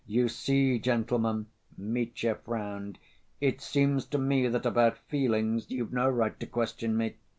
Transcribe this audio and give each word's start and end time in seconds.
You 0.07 0.29
see, 0.29 0.79
gentlemen"—Mitya 0.79 2.33
frowned—"it 2.43 3.61
seems 3.61 4.03
to 4.07 4.17
me 4.17 4.47
that 4.47 4.65
about 4.65 4.97
feelings 4.97 5.69
you've 5.69 5.93
no 5.93 6.09
right 6.09 6.39
to 6.39 6.47
question 6.47 6.97
me. 6.97 7.17